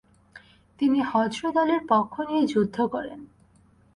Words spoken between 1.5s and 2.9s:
আলীর পক্ষ নিয়ে যুদ্ধ